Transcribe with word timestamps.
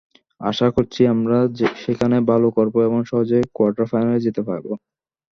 আশা 0.41 0.67
করছি, 0.75 1.01
আমরা 1.13 1.37
সেখানে 1.83 2.17
ভালো 2.31 2.47
করব 2.57 2.75
এবং 2.87 2.99
সহজেই 3.09 3.45
কোয়ার্টার 3.55 3.85
ফাইনালে 3.91 4.19
যেতে 4.25 4.41
পারব। 4.49 4.67